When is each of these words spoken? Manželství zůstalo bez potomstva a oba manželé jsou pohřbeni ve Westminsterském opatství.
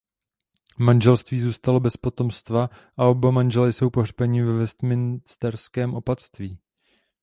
Manželství 0.79 1.39
zůstalo 1.41 1.79
bez 1.79 1.97
potomstva 1.97 2.69
a 2.97 3.05
oba 3.05 3.31
manželé 3.31 3.73
jsou 3.73 3.89
pohřbeni 3.89 4.43
ve 4.43 4.53
Westminsterském 4.53 5.93
opatství. 5.93 6.57